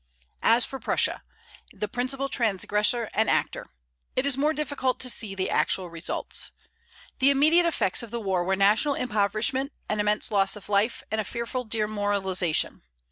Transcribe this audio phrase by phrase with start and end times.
[0.41, 1.21] As for Prussia,
[1.71, 3.67] the principal transgressor and actor,
[4.15, 6.53] it is more difficult to see the actual results.
[7.19, 11.21] The immediate effects of the war were national impoverishment, an immense loss of life, and
[11.21, 12.81] a fearful demoralization.